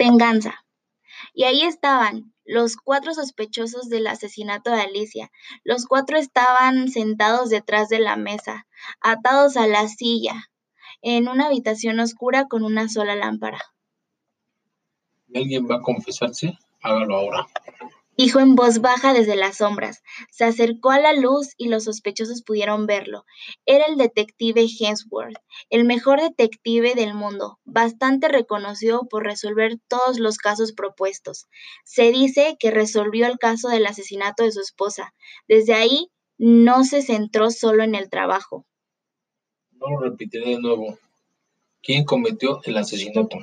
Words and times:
Venganza. 0.00 0.64
Y 1.34 1.44
ahí 1.44 1.62
estaban, 1.62 2.32
los 2.46 2.78
cuatro 2.78 3.12
sospechosos 3.12 3.90
del 3.90 4.06
asesinato 4.06 4.70
de 4.70 4.80
Alicia. 4.80 5.30
Los 5.62 5.84
cuatro 5.84 6.16
estaban 6.16 6.88
sentados 6.88 7.50
detrás 7.50 7.90
de 7.90 7.98
la 7.98 8.16
mesa, 8.16 8.66
atados 9.02 9.58
a 9.58 9.66
la 9.66 9.86
silla, 9.88 10.50
en 11.02 11.28
una 11.28 11.48
habitación 11.48 12.00
oscura 12.00 12.48
con 12.48 12.64
una 12.64 12.88
sola 12.88 13.14
lámpara. 13.14 13.60
¿Alguien 15.34 15.68
va 15.70 15.76
a 15.76 15.82
confesarse? 15.82 16.58
Hágalo 16.80 17.16
ahora 17.16 17.46
dijo 18.20 18.38
en 18.38 18.54
voz 18.54 18.82
baja 18.82 19.14
desde 19.14 19.34
las 19.34 19.56
sombras. 19.56 20.02
Se 20.30 20.44
acercó 20.44 20.90
a 20.90 21.00
la 21.00 21.14
luz 21.14 21.54
y 21.56 21.68
los 21.68 21.84
sospechosos 21.84 22.42
pudieron 22.42 22.86
verlo. 22.86 23.24
Era 23.64 23.86
el 23.86 23.96
detective 23.96 24.66
Hemsworth, 24.78 25.38
el 25.70 25.84
mejor 25.84 26.20
detective 26.20 26.94
del 26.94 27.14
mundo, 27.14 27.58
bastante 27.64 28.28
reconocido 28.28 29.08
por 29.08 29.24
resolver 29.24 29.78
todos 29.88 30.18
los 30.18 30.36
casos 30.36 30.72
propuestos. 30.72 31.46
Se 31.86 32.12
dice 32.12 32.58
que 32.60 32.70
resolvió 32.70 33.26
el 33.26 33.38
caso 33.38 33.70
del 33.70 33.86
asesinato 33.86 34.44
de 34.44 34.52
su 34.52 34.60
esposa. 34.60 35.14
Desde 35.48 35.72
ahí 35.72 36.10
no 36.36 36.84
se 36.84 37.00
centró 37.00 37.50
solo 37.50 37.84
en 37.84 37.94
el 37.94 38.10
trabajo. 38.10 38.66
No 39.72 39.98
lo 39.98 40.10
repetiré 40.10 40.50
de 40.50 40.60
nuevo. 40.60 40.98
¿Quién 41.82 42.04
cometió 42.04 42.60
el 42.64 42.76
asesinato? 42.76 43.38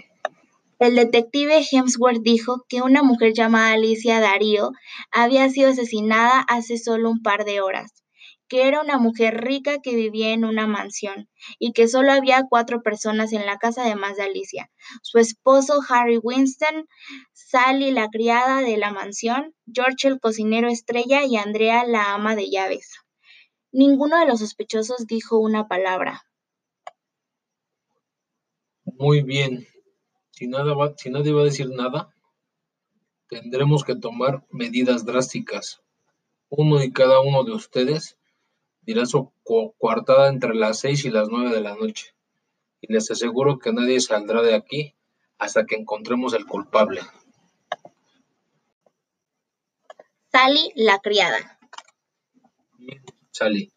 El 0.80 0.96
detective 0.96 1.66
Hemsworth 1.72 2.22
dijo 2.22 2.64
que 2.70 2.84
una 2.84 3.02
mujer 3.02 3.34
llamada 3.34 3.74
Alicia 3.74 4.20
Darío 4.20 4.72
había 5.12 5.50
sido 5.50 5.72
asesinada 5.72 6.42
hace 6.42 6.78
solo 6.78 7.10
un 7.10 7.24
par 7.24 7.46
de 7.46 7.62
horas, 7.62 8.04
que 8.48 8.68
era 8.68 8.82
una 8.82 9.00
mujer 9.00 9.44
rica 9.44 9.80
que 9.82 9.96
vivía 9.96 10.34
en 10.34 10.46
una 10.46 10.68
mansión 10.68 11.30
y 11.58 11.74
que 11.74 11.88
solo 11.88 12.12
había 12.12 12.46
cuatro 12.48 12.84
personas 12.84 13.34
en 13.34 13.48
la 13.48 13.58
casa 13.58 13.82
además 13.82 14.18
de 14.18 14.24
Alicia, 14.24 14.70
su 15.02 15.18
esposo 15.18 15.80
Harry 15.90 16.20
Winston, 16.22 16.88
Sally 17.34 17.90
la 17.90 18.10
criada 18.10 18.62
de 18.62 18.78
la 18.78 18.92
mansión, 18.92 19.56
George 19.66 20.08
el 20.08 20.20
cocinero 20.20 20.70
estrella 20.70 21.26
y 21.26 21.38
Andrea 21.38 21.86
la 21.86 22.14
ama 22.14 22.36
de 22.36 22.52
llaves. 22.52 22.92
Ninguno 23.72 24.20
de 24.20 24.28
los 24.28 24.42
sospechosos 24.42 25.08
dijo 25.08 25.40
una 25.40 25.68
palabra. 25.68 26.22
Muy 28.86 29.22
bien, 29.22 29.68
si, 30.38 30.48
nadie 30.48 31.34
va 31.34 31.42
a 31.42 31.46
decir 31.46 31.68
nada, 31.72 32.14
tendremos 33.28 33.84
que 33.84 33.96
tomar 33.96 34.46
medidas 34.52 35.04
drásticas. 35.04 35.82
Uno 36.50 36.84
y 36.84 36.92
cada 36.92 37.22
uno 37.22 37.44
de 37.44 37.54
ustedes 37.54 38.20
dirá 38.82 39.08
su 39.08 39.34
coartada 39.80 40.30
entre 40.30 40.54
las 40.54 40.80
seis 40.80 41.06
y 41.06 41.10
las 41.10 41.30
nueve 41.30 41.50
de 41.50 41.62
la 41.62 41.76
noche. 41.76 42.14
Y 42.82 42.94
les 42.94 43.10
aseguro 43.10 43.58
que 43.58 43.74
nadie 43.74 44.00
saldrá 44.00 44.44
de 44.44 44.54
aquí 44.54 44.94
hasta 45.40 45.66
que 45.66 45.76
encontremos 45.76 46.34
el 46.34 46.46
culpable. 46.46 47.02
Sally, 50.32 50.72
la 50.76 51.00
criada. 51.00 51.60
Sally, 53.32 53.72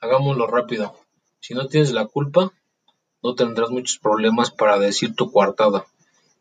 hagámoslo 0.00 0.46
rápido. 0.46 0.96
Si 1.40 1.52
no 1.52 1.66
tienes 1.66 1.92
la 1.92 2.06
culpa, 2.06 2.50
no 3.22 3.34
tendrás 3.34 3.68
muchos 3.68 3.98
problemas 3.98 4.50
para 4.50 4.78
decir 4.78 5.14
tu 5.14 5.30
coartada 5.30 5.86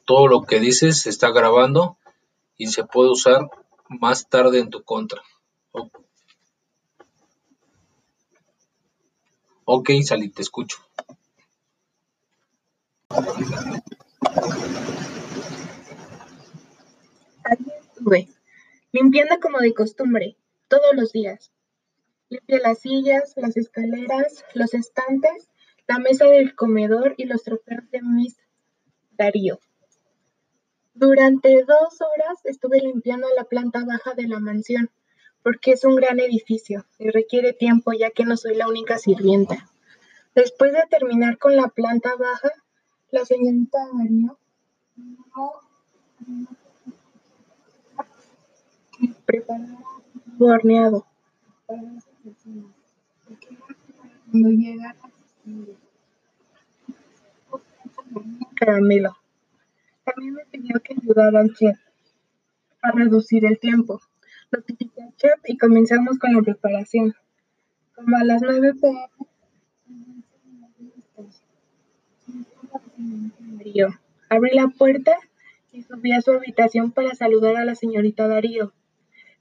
todo 0.07 0.27
lo 0.27 0.43
que 0.43 0.61
dices 0.61 1.01
se 1.01 1.09
está 1.09 1.31
grabando 1.31 1.97
y 2.55 2.67
se 2.67 2.85
puede 2.85 3.11
usar 3.11 3.49
más 3.89 4.29
tarde 4.29 4.59
en 4.59 4.69
tu 4.69 4.81
contra. 4.83 5.21
Ok, 9.65 9.89
Sally, 10.01 10.29
te 10.29 10.41
escucho. 10.41 10.77
Allí 17.43 17.71
estuve, 17.81 18.29
limpiando 18.93 19.39
como 19.41 19.59
de 19.59 19.73
costumbre, 19.73 20.37
todos 20.69 20.95
los 20.95 21.11
días. 21.11 21.51
Limpié 22.29 22.59
las 22.59 22.79
sillas, 22.79 23.33
las 23.35 23.57
escaleras, 23.57 24.45
los 24.53 24.73
estantes, 24.73 25.49
la 25.85 25.99
mesa 25.99 26.25
del 26.25 26.55
comedor 26.55 27.13
y 27.17 27.25
los 27.25 27.43
trofeos 27.43 27.89
de 27.91 28.01
Miss 28.01 28.37
Darío. 29.11 29.59
Durante 30.99 31.63
dos 31.63 32.01
horas 32.01 32.39
estuve 32.43 32.79
limpiando 32.79 33.27
la 33.35 33.43
planta 33.43 33.85
baja 33.85 34.15
de 34.15 34.27
la 34.27 34.39
mansión, 34.39 34.89
porque 35.43 35.73
es 35.73 35.85
un 35.85 35.95
gran 35.95 36.19
edificio 36.19 36.87
y 36.97 37.11
requiere 37.11 37.53
tiempo 37.53 37.93
ya 37.93 38.09
que 38.09 38.25
no 38.25 38.35
soy 38.35 38.55
la 38.55 38.67
única 38.67 38.97
sirvienta. 38.97 39.69
Después 40.33 40.71
de 40.73 40.81
terminar 40.89 41.37
con 41.37 41.55
la 41.55 41.67
planta 41.67 42.15
baja, 42.15 42.49
la 43.11 43.25
señorita 43.25 43.77
María 43.93 44.33
preparaba 49.23 49.77
un 50.39 50.49
horneado. 50.49 51.05
Cuando 54.31 54.49
llegara 54.49 54.95
caramelo. 58.55 59.15
También 60.07 60.35
me 60.35 60.45
pidió 60.45 60.79
que 60.79 60.93
ayudara 60.93 61.41
al 61.41 61.53
chef 61.53 61.77
a 62.81 62.91
reducir 62.91 63.45
el 63.45 63.59
tiempo. 63.59 63.99
Notifiqué 64.53 65.03
al 65.03 65.13
chef 65.17 65.37
y 65.45 65.57
comenzamos 65.57 66.17
con 66.17 66.33
la 66.33 66.41
preparación. 66.41 67.13
Como 67.93 68.15
a 68.15 68.23
las 68.23 68.41
9 68.41 68.73
pm, 68.79 69.09
abrí 74.29 74.51
la 74.53 74.69
puerta 74.69 75.11
y 75.73 75.83
subí 75.83 76.13
a 76.13 76.21
su 76.21 76.31
habitación 76.31 76.93
para 76.93 77.13
saludar 77.13 77.57
a 77.57 77.65
la 77.65 77.75
señorita 77.75 78.29
Darío. 78.29 78.71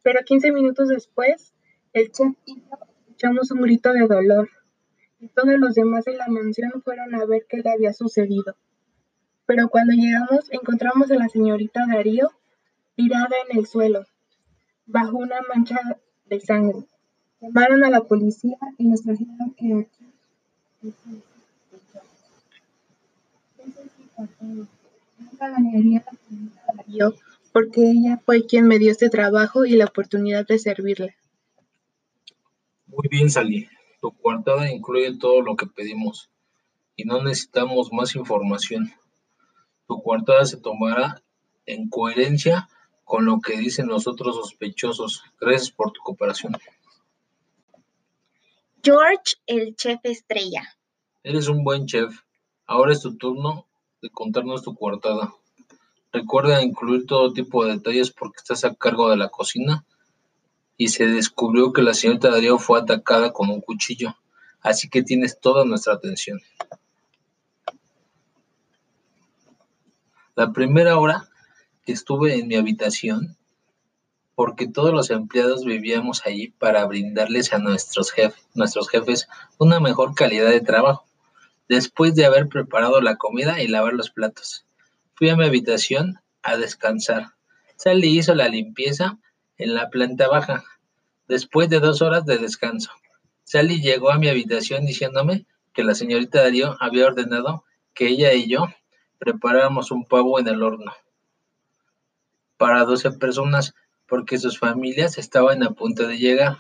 Pero 0.03 0.25
15 0.25 0.51
minutos 0.51 0.89
después, 0.89 1.55
el 1.93 2.11
chef 2.11 2.33
y 2.45 2.57
yo 2.57 2.77
escuchamos 3.07 3.53
un 3.53 3.61
grito 3.61 3.93
de 3.93 4.09
dolor 4.09 4.51
y 5.21 5.29
todos 5.29 5.61
los 5.61 5.77
demás 5.77 6.05
de 6.07 6.17
la 6.17 6.27
mansión 6.27 6.83
fueron 6.83 7.15
a 7.15 7.25
ver 7.25 7.47
qué 7.49 7.59
le 7.59 7.71
había 7.71 7.93
sucedido 7.93 8.57
pero 9.47 9.69
cuando 9.69 9.93
llegamos 9.95 10.51
encontramos 10.51 11.11
a 11.11 11.15
la 11.15 11.29
señorita 11.29 11.87
Darío 11.87 12.31
tirada 12.97 13.37
en 13.49 13.59
el 13.59 13.67
suelo, 13.67 14.05
bajo 14.87 15.17
una 15.17 15.41
mancha 15.49 15.79
de 16.27 16.41
sangre. 16.41 16.85
Llamaron 17.41 17.85
a 17.85 17.91
la 17.91 18.03
policía 18.03 18.57
y 18.79 18.85
nos 18.87 19.03
trajeron 19.03 19.55
que 19.57 19.73
aquí. 19.75 20.93
Nunca 25.19 26.65
Darío 26.77 27.15
porque 27.57 27.91
ella 27.91 28.21
fue 28.23 28.45
quien 28.45 28.69
me 28.69 28.79
dio 28.79 28.91
este 28.91 29.09
trabajo 29.09 29.65
y 29.65 29.77
la 29.77 29.87
oportunidad 29.87 30.47
de 30.47 30.59
servirle. 30.59 31.17
Muy 32.87 33.09
bien, 33.11 33.31
Sally. 33.31 33.67
Tu 34.03 34.11
coartada 34.11 34.71
incluye 34.71 35.17
todo 35.19 35.41
lo 35.41 35.57
que 35.57 35.65
pedimos 35.67 36.29
y 36.97 37.05
no 37.05 37.23
necesitamos 37.23 37.91
más 37.95 38.15
información. 38.15 38.93
Tu 39.87 40.03
coartada 40.03 40.45
se 40.45 40.57
tomará 40.57 41.23
en 41.65 41.89
coherencia 41.89 42.69
con 43.05 43.25
lo 43.25 43.41
que 43.41 43.57
dicen 43.57 43.87
los 43.87 44.07
otros 44.07 44.37
sospechosos. 44.37 45.23
Gracias 45.41 45.71
por 45.71 45.93
tu 45.93 46.01
cooperación. 46.03 46.57
George, 48.83 49.35
el 49.47 49.75
chef 49.77 50.01
estrella. 50.05 50.63
Eres 51.23 51.49
un 51.49 51.65
buen 51.65 51.87
chef. 51.87 52.21
Ahora 52.67 52.93
es 52.93 53.01
tu 53.01 53.17
turno 53.17 53.67
de 54.03 54.11
contarnos 54.11 54.63
tu 54.63 54.75
coartada. 54.75 55.33
Recuerda 56.13 56.63
incluir 56.63 57.07
todo 57.07 57.33
tipo 57.33 57.65
de 57.65 57.73
detalles 57.73 58.11
porque 58.11 58.39
estás 58.39 58.65
a 58.65 58.75
cargo 58.75 59.11
de 59.11 59.17
la 59.17 59.29
cocina 59.29 59.85
y 60.77 60.89
se 60.89 61.07
descubrió 61.07 61.73
que 61.73 61.83
la 61.83 61.95
señorita 61.95 62.31
Darío 62.31 62.59
fue 62.59 62.79
atacada 62.79 63.33
con 63.33 63.51
un 63.51 63.61
cuchillo, 63.61 64.17
así 64.61 64.89
que 64.89 65.03
tienes 65.03 65.41
toda 65.41 65.65
nuestra 65.65 65.95
atención. 65.95 66.41
La 70.37 70.53
primera 70.53 70.99
hora 70.99 71.31
que 71.87 71.93
estuve 71.93 72.35
en 72.35 72.47
mi 72.47 72.57
habitación, 72.57 73.39
porque 74.35 74.69
todos 74.69 74.93
los 74.93 75.09
empleados 75.09 75.65
vivíamos 75.65 76.27
allí 76.27 76.49
para 76.49 76.85
brindarles 76.85 77.55
a 77.55 77.59
nuestros, 77.59 78.13
nuestros 78.53 78.91
jefes 78.91 79.29
una 79.57 79.81
mejor 79.81 80.15
calidad 80.15 80.51
de 80.51 80.61
trabajo, 80.61 81.07
después 81.71 82.15
de 82.15 82.27
haber 82.27 82.49
preparado 82.49 83.01
la 83.01 83.17
comida 83.17 83.63
y 83.63 83.69
lavar 83.69 83.95
los 83.95 84.11
platos. 84.11 84.67
Fui 85.15 85.31
a 85.31 85.37
mi 85.37 85.47
habitación 85.47 86.21
a 86.43 86.59
descansar. 86.59 87.29
Sally 87.77 88.19
hizo 88.19 88.35
la 88.35 88.51
limpieza 88.51 89.19
en 89.57 89.73
la 89.73 89.89
planta 89.89 90.29
baja, 90.29 90.65
después 91.29 91.71
de 91.71 91.81
dos 91.81 92.03
horas 92.03 92.27
de 92.27 92.37
descanso. 92.37 92.91
Sally 93.45 93.81
llegó 93.81 94.11
a 94.11 94.19
mi 94.19 94.29
habitación 94.29 94.85
diciéndome 94.85 95.47
que 95.73 95.83
la 95.83 95.95
señorita 95.95 96.43
Darío 96.43 96.77
había 96.79 97.07
ordenado 97.07 97.65
que 97.95 98.09
ella 98.09 98.35
y 98.35 98.51
yo 98.51 98.67
preparamos 99.19 99.91
un 99.91 100.05
pavo 100.05 100.39
en 100.39 100.49
el 100.49 100.63
horno 100.63 100.93
para 102.57 102.85
12 102.85 103.13
personas 103.13 103.75
porque 104.09 104.39
sus 104.39 104.59
familias 104.59 105.19
estaban 105.19 105.63
a 105.63 105.71
punto 105.71 106.07
de 106.07 106.19
llegar. 106.19 106.59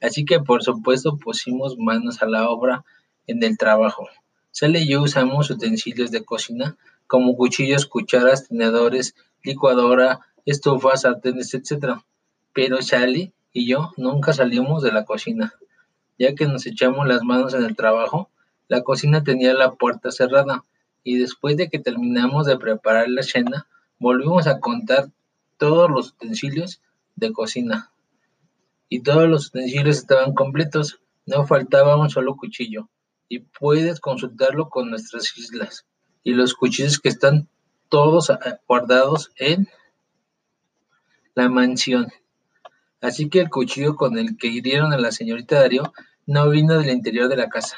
Así 0.00 0.24
que 0.24 0.40
por 0.40 0.62
supuesto 0.62 1.16
pusimos 1.16 1.76
manos 1.78 2.22
a 2.22 2.26
la 2.26 2.48
obra 2.48 2.84
en 3.26 3.42
el 3.42 3.58
trabajo. 3.58 4.08
Sally 4.50 4.80
y 4.80 4.88
yo 4.88 5.02
usamos 5.02 5.50
utensilios 5.50 6.10
de 6.10 6.24
cocina 6.24 6.76
como 7.06 7.36
cuchillos, 7.36 7.86
cucharas, 7.86 8.48
tenedores, 8.48 9.14
licuadora, 9.42 10.20
estufas, 10.46 11.02
sartenes, 11.02 11.54
etc. 11.54 12.00
Pero 12.52 12.82
Sally 12.82 13.32
y 13.52 13.66
yo 13.66 13.92
nunca 13.96 14.32
salimos 14.32 14.82
de 14.82 14.92
la 14.92 15.04
cocina, 15.04 15.54
ya 16.18 16.34
que 16.34 16.46
nos 16.46 16.66
echamos 16.66 17.06
las 17.06 17.22
manos 17.22 17.54
en 17.54 17.64
el 17.64 17.76
trabajo. 17.76 18.30
La 18.68 18.82
cocina 18.82 19.24
tenía 19.24 19.54
la 19.54 19.72
puerta 19.72 20.10
cerrada 20.10 20.64
y 21.04 21.18
después 21.18 21.56
de 21.56 21.68
que 21.68 21.78
terminamos 21.78 22.46
de 22.46 22.58
preparar 22.58 23.08
la 23.08 23.22
cena, 23.22 23.66
volvimos 23.98 24.46
a 24.46 24.60
contar 24.60 25.10
todos 25.56 25.90
los 25.90 26.10
utensilios 26.10 26.80
de 27.16 27.32
cocina. 27.32 27.92
Y 28.88 29.00
todos 29.00 29.28
los 29.28 29.48
utensilios 29.48 29.98
estaban 29.98 30.34
completos, 30.34 31.00
no 31.26 31.46
faltaba 31.46 31.96
un 31.96 32.10
solo 32.10 32.36
cuchillo. 32.36 32.88
Y 33.28 33.40
puedes 33.40 34.00
consultarlo 34.00 34.70
con 34.70 34.90
nuestras 34.90 35.36
islas. 35.36 35.86
Y 36.24 36.32
los 36.32 36.54
cuchillos 36.54 36.98
que 36.98 37.10
están 37.10 37.48
todos 37.88 38.32
guardados 38.66 39.30
en 39.36 39.68
la 41.34 41.48
mansión. 41.48 42.08
Así 43.00 43.28
que 43.28 43.40
el 43.40 43.50
cuchillo 43.50 43.96
con 43.96 44.18
el 44.18 44.36
que 44.36 44.48
hirieron 44.48 44.92
a 44.92 44.98
la 44.98 45.12
señorita 45.12 45.60
Darío 45.60 45.92
no 46.26 46.50
vino 46.50 46.78
del 46.78 46.90
interior 46.90 47.28
de 47.28 47.36
la 47.36 47.48
casa. 47.48 47.76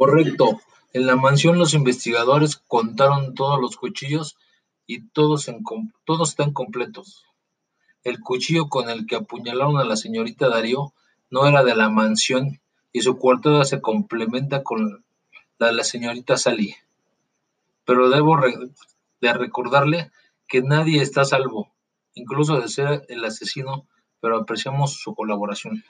Correcto. 0.00 0.58
En 0.94 1.04
la 1.04 1.14
mansión 1.14 1.58
los 1.58 1.74
investigadores 1.74 2.56
contaron 2.56 3.34
todos 3.34 3.60
los 3.60 3.76
cuchillos 3.76 4.38
y 4.86 5.06
todos, 5.08 5.50
todos 6.06 6.30
están 6.30 6.54
completos. 6.54 7.26
El 8.02 8.18
cuchillo 8.20 8.70
con 8.70 8.88
el 8.88 9.06
que 9.06 9.16
apuñalaron 9.16 9.76
a 9.76 9.84
la 9.84 9.96
señorita 9.96 10.48
Darío 10.48 10.94
no 11.28 11.46
era 11.46 11.64
de 11.64 11.76
la 11.76 11.90
mansión 11.90 12.62
y 12.94 13.02
su 13.02 13.18
coartada 13.18 13.66
se 13.66 13.82
complementa 13.82 14.62
con 14.62 15.04
la 15.58 15.66
de 15.66 15.74
la 15.74 15.84
señorita 15.84 16.38
Sally. 16.38 16.74
Pero 17.84 18.08
debo 18.08 18.38
de 19.20 19.32
recordarle 19.34 20.10
que 20.48 20.62
nadie 20.62 21.02
está 21.02 21.20
a 21.20 21.26
salvo, 21.26 21.68
incluso 22.14 22.58
de 22.58 22.68
ser 22.70 23.04
el 23.10 23.22
asesino, 23.22 23.86
pero 24.22 24.38
apreciamos 24.38 24.94
su 24.94 25.14
colaboración. 25.14 25.84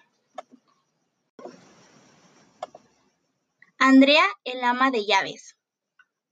Andrea, 3.83 4.23
el 4.45 4.63
ama 4.63 4.91
de 4.91 5.07
llaves. 5.07 5.57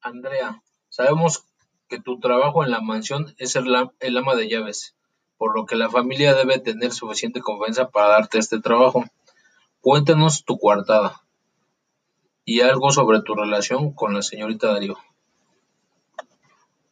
Andrea, 0.03 0.63
sabemos 0.91 1.47
que 1.89 1.99
tu 1.99 2.21
trabajo 2.21 2.63
en 2.63 2.71
la 2.71 2.83
mansión 2.83 3.35
es 3.39 3.53
ser 3.53 3.65
el 4.01 4.17
ama 4.19 4.35
de 4.35 4.51
llaves, 4.51 4.95
por 5.39 5.57
lo 5.57 5.65
que 5.65 5.75
la 5.75 5.89
familia 5.89 6.35
debe 6.35 6.59
tener 6.59 6.93
suficiente 6.93 7.41
confianza 7.41 7.89
para 7.89 8.09
darte 8.09 8.37
este 8.37 8.61
trabajo. 8.61 9.07
Cuéntanos 9.81 10.45
tu 10.45 10.59
coartada 10.59 11.23
y 12.45 12.61
algo 12.61 12.91
sobre 12.91 13.23
tu 13.23 13.35
relación 13.35 13.95
con 13.95 14.13
la 14.13 14.21
señorita 14.21 14.71
Darío. 14.71 14.99